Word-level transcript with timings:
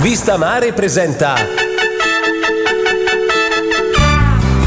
Vista 0.00 0.36
Mare 0.36 0.72
presenta 0.72 1.34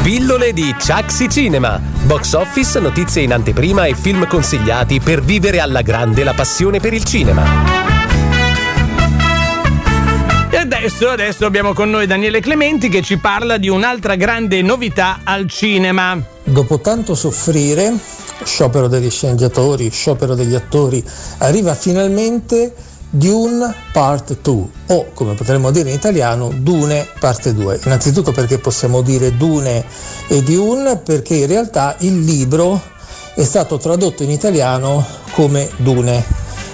Pillole 0.04 0.52
di 0.52 0.76
Chaxi 0.78 1.30
Cinema. 1.30 1.80
Box 2.04 2.34
office, 2.34 2.78
notizie 2.80 3.22
in 3.22 3.32
anteprima 3.32 3.86
e 3.86 3.96
film 3.96 4.28
consigliati 4.28 5.00
per 5.00 5.24
vivere 5.24 5.62
alla 5.62 5.84
grande 5.84 6.26
la 6.26 6.34
passione 6.34 6.82
per 6.82 6.94
il 6.94 7.06
cinema. 7.06 7.44
E 10.50 10.58
adesso, 10.58 11.08
adesso 11.08 11.46
abbiamo 11.46 11.72
con 11.72 11.90
noi 11.90 12.08
Daniele 12.08 12.42
Clementi 12.42 12.90
che 12.90 13.02
ci 13.02 13.18
parla 13.18 13.56
di 13.56 13.70
un'altra 13.70 14.16
grande 14.16 14.62
novità 14.62 15.22
al 15.24 15.48
cinema. 15.48 16.22
Dopo 16.44 16.82
tanto 16.82 17.16
soffrire, 17.16 17.94
sciopero 18.44 18.90
degli 18.90 19.10
sceneggiatori, 19.10 19.90
sciopero 19.90 20.36
degli 20.36 20.56
attori, 20.56 21.02
arriva 21.38 21.74
finalmente 21.74 22.74
Dune 23.14 23.76
Part 23.92 24.38
2 24.42 24.64
o 24.88 25.08
come 25.14 25.34
potremmo 25.34 25.70
dire 25.70 25.90
in 25.90 25.96
italiano 25.96 26.50
Dune 26.56 27.06
Parte 27.20 27.54
2. 27.54 27.82
Innanzitutto 27.84 28.32
perché 28.32 28.58
possiamo 28.58 29.02
dire 29.02 29.36
Dune 29.36 29.84
e 30.28 30.42
Dune 30.42 30.96
perché 30.98 31.36
in 31.36 31.48
realtà 31.48 31.96
il 32.00 32.24
libro 32.24 32.82
è 33.36 33.44
stato 33.44 33.78
tradotto 33.78 34.24
in 34.24 34.32
italiano 34.32 35.06
come 35.32 35.70
Dune, 35.78 36.24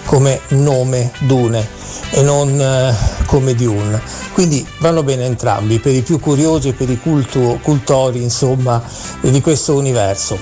come 0.06 0.40
nome 0.50 1.12
Dune 1.22 1.68
e 2.12 2.22
non 2.22 2.60
eh, 2.62 2.96
come 3.26 3.56
Dune. 3.56 4.00
Quindi 4.34 4.64
vanno 4.78 5.02
bene 5.02 5.26
entrambi, 5.26 5.80
per 5.80 5.96
i 5.96 6.04
più 6.04 6.20
curiosi 6.20 6.70
e 6.70 6.74
per 6.74 6.88
i 6.88 7.00
culto, 7.00 7.58
cultori 7.64 8.22
insomma, 8.22 8.80
di 9.22 9.42
questo 9.42 9.74
universo. 9.74 10.38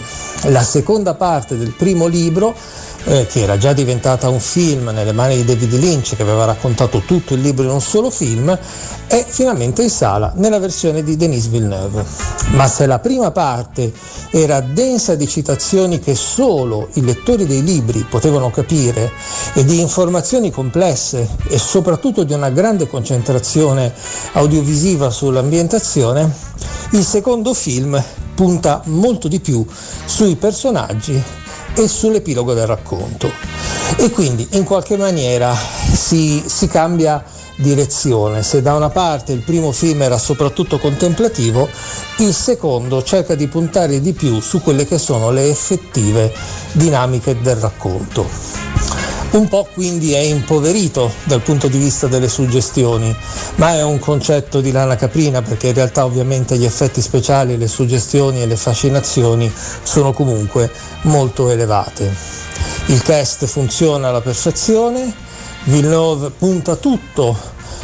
La 0.49 0.61
seconda 0.61 1.13
parte 1.13 1.57
del 1.57 1.71
primo 1.71 2.07
libro 2.07 2.53
eh, 3.05 3.25
che 3.27 3.41
era 3.41 3.57
già 3.57 3.73
diventata 3.73 4.29
un 4.29 4.39
film 4.39 4.89
nelle 4.89 5.11
mani 5.11 5.35
di 5.37 5.45
David 5.45 5.73
Lynch, 5.73 6.15
che 6.15 6.21
aveva 6.21 6.45
raccontato 6.45 7.01
tutto 7.05 7.33
il 7.33 7.41
libro 7.41 7.63
in 7.63 7.71
un 7.71 7.81
solo 7.81 8.09
film, 8.09 8.57
è 9.07 9.25
finalmente 9.27 9.83
in 9.83 9.89
sala 9.89 10.33
nella 10.35 10.59
versione 10.59 11.03
di 11.03 11.15
Denis 11.15 11.47
Villeneuve. 11.47 12.03
Ma 12.51 12.67
se 12.67 12.85
la 12.85 12.99
prima 12.99 13.31
parte 13.31 13.93
era 14.31 14.59
densa 14.59 15.15
di 15.15 15.27
citazioni 15.27 15.99
che 15.99 16.15
solo 16.15 16.89
i 16.93 17.03
lettori 17.03 17.45
dei 17.45 17.63
libri 17.63 18.05
potevano 18.09 18.49
capire 18.49 19.11
e 19.53 19.63
di 19.63 19.79
informazioni 19.79 20.51
complesse 20.51 21.27
e 21.47 21.57
soprattutto 21.57 22.23
di 22.23 22.33
una 22.33 22.49
grande 22.49 22.87
concentrazione 22.87 23.93
audiovisiva 24.33 25.09
sull'ambientazione, 25.09 26.29
il 26.91 27.03
secondo 27.03 27.53
film 27.53 28.01
punta 28.35 28.81
molto 28.85 29.27
di 29.27 29.39
più 29.39 29.65
sui 30.05 30.35
personaggi 30.35 31.21
e 31.73 31.87
sull'epilogo 31.87 32.53
del 32.53 32.67
racconto. 32.67 33.31
E 33.97 34.09
quindi 34.11 34.47
in 34.51 34.63
qualche 34.63 34.97
maniera 34.97 35.55
si, 35.55 36.43
si 36.45 36.67
cambia 36.67 37.23
direzione. 37.57 38.43
Se 38.43 38.61
da 38.61 38.75
una 38.75 38.89
parte 38.89 39.31
il 39.31 39.41
primo 39.41 39.71
film 39.71 40.01
era 40.01 40.17
soprattutto 40.17 40.77
contemplativo, 40.77 41.67
il 42.17 42.33
secondo 42.33 43.01
cerca 43.03 43.35
di 43.35 43.47
puntare 43.47 44.01
di 44.01 44.13
più 44.13 44.39
su 44.41 44.61
quelle 44.61 44.85
che 44.85 44.97
sono 44.97 45.31
le 45.31 45.49
effettive 45.49 46.33
dinamiche 46.73 47.41
del 47.41 47.55
racconto 47.55 48.55
un 49.37 49.49
po' 49.49 49.67
quindi 49.73 50.13
è 50.13 50.19
impoverito 50.19 51.11
dal 51.25 51.41
punto 51.41 51.67
di 51.67 51.77
vista 51.77 52.07
delle 52.07 52.29
suggestioni, 52.29 53.13
ma 53.55 53.73
è 53.73 53.83
un 53.83 53.99
concetto 53.99 54.61
di 54.61 54.71
lana 54.71 54.95
caprina 54.95 55.41
perché 55.41 55.67
in 55.67 55.73
realtà 55.73 56.05
ovviamente 56.05 56.57
gli 56.57 56.63
effetti 56.63 57.01
speciali, 57.01 57.57
le 57.57 57.67
suggestioni 57.67 58.41
e 58.41 58.45
le 58.45 58.55
fascinazioni 58.55 59.51
sono 59.83 60.13
comunque 60.13 60.71
molto 61.01 61.49
elevate. 61.49 62.13
Il 62.87 63.01
cast 63.01 63.45
funziona 63.45 64.07
alla 64.07 64.21
perfezione, 64.21 65.13
Villeneuve 65.63 66.29
punta 66.29 66.75
tutto 66.75 67.37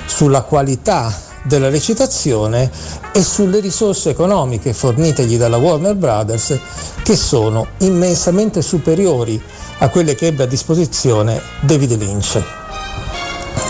sulla 0.06 0.44
qualità 0.44 1.14
della 1.44 1.70
recitazione 1.70 2.70
e 3.12 3.24
sulle 3.24 3.60
risorse 3.60 4.12
economiche 4.12 4.74
fornitegli 4.74 5.38
dalla 5.38 5.58
Warner 5.58 5.96
Brothers 5.96 6.58
che 7.04 7.16
sono 7.16 7.68
immensamente 7.80 8.62
superiori 8.62 9.42
a 9.82 9.90
quelle 9.90 10.14
che 10.14 10.28
ebbe 10.28 10.44
a 10.44 10.48
disposizione 10.48 11.42
David 11.62 11.98
Lynch. 11.98 12.42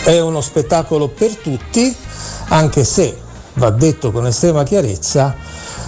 È 0.04 0.20
uno 0.20 0.42
spettacolo 0.42 1.08
per 1.08 1.38
tutti, 1.38 1.96
anche 2.50 2.84
se, 2.84 3.18
va 3.54 3.70
detto 3.70 4.12
con 4.12 4.28
estrema 4.28 4.64
chiarezza, 4.64 5.36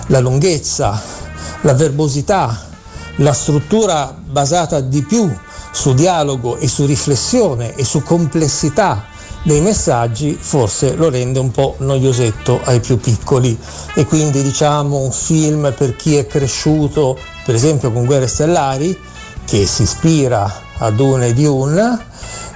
la 0.07 0.19
lunghezza, 0.19 1.01
la 1.62 1.73
verbosità, 1.73 2.67
la 3.17 3.33
struttura 3.33 4.16
basata 4.17 4.79
di 4.79 5.03
più 5.03 5.29
su 5.73 5.94
dialogo 5.94 6.57
e 6.57 6.69
su 6.69 6.85
riflessione 6.85 7.75
e 7.75 7.83
su 7.83 8.01
complessità 8.01 9.06
dei 9.44 9.59
messaggi 9.59 10.38
forse 10.39 10.95
lo 10.95 11.09
rende 11.09 11.39
un 11.39 11.51
po' 11.51 11.75
noiosetto 11.79 12.62
ai 12.63 12.79
più 12.79 12.97
piccoli 12.97 13.57
e 13.94 14.06
quindi 14.06 14.41
diciamo 14.41 15.00
un 15.00 15.12
film 15.12 15.73
per 15.75 15.97
chi 15.97 16.16
è 16.16 16.25
cresciuto 16.25 17.17
per 17.44 17.53
esempio 17.53 17.91
con 17.91 18.06
Guerre 18.06 18.28
Stellari 18.28 18.97
che 19.46 19.66
si 19.66 19.84
ispira 19.84 20.52
a 20.78 20.90
Dune 20.92 21.28
e 21.28 21.34
Dune, 21.34 22.00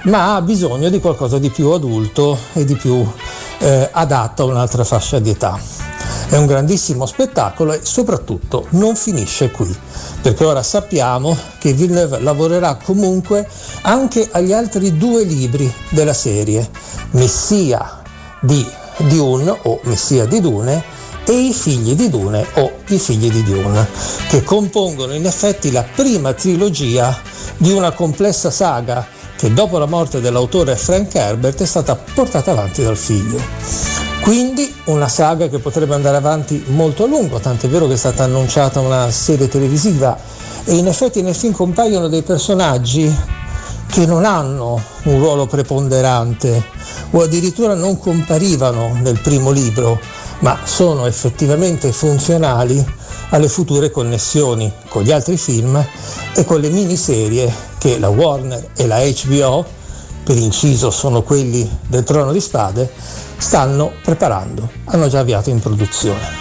ma 0.04 0.34
ha 0.34 0.42
bisogno 0.42 0.88
di 0.88 1.00
qualcosa 1.00 1.38
di 1.38 1.50
più 1.50 1.70
adulto 1.70 2.38
e 2.52 2.64
di 2.64 2.76
più 2.76 3.06
eh, 3.58 3.88
adatto 3.92 4.42
a 4.42 4.46
un'altra 4.46 4.84
fascia 4.84 5.18
di 5.18 5.30
età. 5.30 5.58
È 6.28 6.36
un 6.36 6.46
grandissimo 6.46 7.06
spettacolo 7.06 7.72
e 7.72 7.80
soprattutto 7.82 8.66
non 8.70 8.96
finisce 8.96 9.50
qui, 9.50 9.74
perché 10.20 10.44
ora 10.44 10.62
sappiamo 10.62 11.36
che 11.58 11.72
Villeneuve 11.72 12.20
lavorerà 12.20 12.76
comunque 12.76 13.48
anche 13.82 14.28
agli 14.30 14.52
altri 14.52 14.96
due 14.98 15.24
libri 15.24 15.72
della 15.90 16.12
serie, 16.12 16.68
Messia 17.12 18.02
di 18.40 18.66
Dune 18.98 19.58
o 19.62 19.80
Messia 19.84 20.26
di 20.26 20.40
Dune 20.40 20.97
e 21.30 21.32
i 21.32 21.52
figli 21.52 21.94
di 21.94 22.08
Dune 22.08 22.46
o 22.54 22.72
i 22.86 22.98
figli 22.98 23.30
di 23.30 23.42
Dune, 23.42 23.86
che 24.30 24.42
compongono 24.42 25.12
in 25.12 25.26
effetti 25.26 25.70
la 25.70 25.84
prima 25.84 26.32
trilogia 26.32 27.14
di 27.58 27.70
una 27.70 27.92
complessa 27.92 28.50
saga 28.50 29.06
che 29.36 29.52
dopo 29.52 29.76
la 29.76 29.84
morte 29.84 30.22
dell'autore 30.22 30.74
Frank 30.74 31.14
Herbert 31.14 31.60
è 31.60 31.66
stata 31.66 31.96
portata 31.96 32.52
avanti 32.52 32.82
dal 32.82 32.96
figlio. 32.96 33.38
Quindi 34.22 34.74
una 34.84 35.08
saga 35.08 35.48
che 35.48 35.58
potrebbe 35.58 35.94
andare 35.94 36.16
avanti 36.16 36.64
molto 36.68 37.04
a 37.04 37.06
lungo, 37.06 37.38
tant'è 37.38 37.68
vero 37.68 37.86
che 37.86 37.92
è 37.92 37.96
stata 37.98 38.24
annunciata 38.24 38.80
una 38.80 39.10
serie 39.10 39.48
televisiva 39.48 40.18
e 40.64 40.76
in 40.76 40.86
effetti 40.86 41.20
nel 41.20 41.34
film 41.34 41.52
compaiono 41.52 42.08
dei 42.08 42.22
personaggi 42.22 43.14
che 43.86 44.06
non 44.06 44.24
hanno 44.24 44.82
un 45.04 45.18
ruolo 45.18 45.46
preponderante 45.46 46.62
o 47.10 47.22
addirittura 47.22 47.74
non 47.74 47.98
comparivano 47.98 48.98
nel 49.00 49.18
primo 49.20 49.50
libro, 49.50 49.98
ma 50.40 50.58
sono 50.64 51.06
effettivamente 51.06 51.92
funzionali 51.92 52.84
alle 53.30 53.48
future 53.48 53.90
connessioni 53.90 54.72
con 54.88 55.02
gli 55.02 55.12
altri 55.12 55.36
film 55.36 55.84
e 56.34 56.44
con 56.44 56.60
le 56.60 56.70
miniserie 56.70 57.52
che 57.78 57.98
la 57.98 58.08
Warner 58.08 58.70
e 58.76 58.86
la 58.86 59.00
HBO, 59.00 59.64
per 60.24 60.36
inciso 60.36 60.90
sono 60.90 61.22
quelli 61.22 61.68
del 61.86 62.04
Trono 62.04 62.32
di 62.32 62.40
Spade, 62.40 62.90
stanno 63.36 63.92
preparando, 64.02 64.68
hanno 64.84 65.08
già 65.08 65.20
avviato 65.20 65.50
in 65.50 65.60
produzione. 65.60 66.36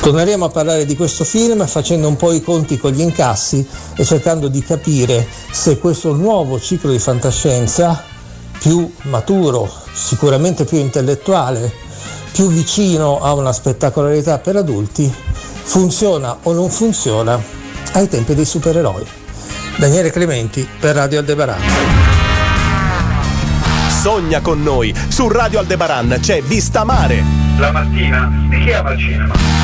Torneremo 0.00 0.46
a 0.46 0.48
parlare 0.48 0.86
di 0.86 0.96
questo 0.96 1.24
film 1.24 1.66
facendo 1.66 2.08
un 2.08 2.16
po' 2.16 2.32
i 2.32 2.42
conti 2.42 2.78
con 2.78 2.92
gli 2.92 3.02
incassi 3.02 3.66
e 3.96 4.04
cercando 4.04 4.48
di 4.48 4.62
capire 4.62 5.26
se 5.50 5.78
questo 5.78 6.14
nuovo 6.14 6.58
ciclo 6.58 6.90
di 6.90 6.98
fantascienza, 6.98 8.02
più 8.58 8.90
maturo, 9.02 9.70
sicuramente 9.92 10.64
più 10.64 10.78
intellettuale, 10.78 11.70
più 12.32 12.48
vicino 12.48 13.20
a 13.20 13.32
una 13.34 13.52
spettacolarità 13.52 14.38
per 14.38 14.56
adulti, 14.56 15.12
funziona 15.62 16.38
o 16.42 16.52
non 16.52 16.70
funziona 16.70 17.40
ai 17.92 18.08
tempi 18.08 18.34
dei 18.34 18.44
supereroi. 18.44 19.04
Daniele 19.76 20.10
Clementi 20.10 20.66
per 20.78 20.96
Radio 20.96 21.20
Aldebaran. 21.20 21.60
Sogna 23.88 24.40
con 24.40 24.62
noi, 24.62 24.94
su 25.08 25.28
Radio 25.28 25.58
Aldebaran 25.58 26.18
c'è 26.20 26.42
Vista 26.42 26.84
Mare. 26.84 27.22
La 27.58 27.70
mattina 27.70 28.30
e 28.50 28.60
chi 28.60 28.72
ama 28.72 28.92
il 28.92 28.98
cinema? 28.98 29.59